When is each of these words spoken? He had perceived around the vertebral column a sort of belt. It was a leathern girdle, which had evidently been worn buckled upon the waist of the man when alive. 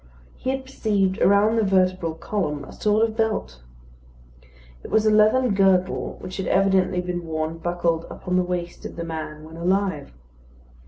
He 0.35 0.49
had 0.49 0.65
perceived 0.65 1.19
around 1.21 1.57
the 1.57 1.63
vertebral 1.63 2.15
column 2.15 2.63
a 2.65 2.73
sort 2.73 3.07
of 3.07 3.15
belt. 3.15 3.59
It 4.83 4.89
was 4.89 5.05
a 5.05 5.11
leathern 5.11 5.53
girdle, 5.53 6.17
which 6.21 6.37
had 6.37 6.47
evidently 6.47 7.01
been 7.01 7.27
worn 7.27 7.59
buckled 7.59 8.07
upon 8.09 8.35
the 8.35 8.41
waist 8.43 8.83
of 8.83 8.95
the 8.95 9.03
man 9.03 9.43
when 9.43 9.57
alive. 9.57 10.11